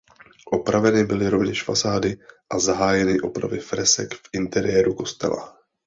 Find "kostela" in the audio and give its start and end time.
4.93-5.57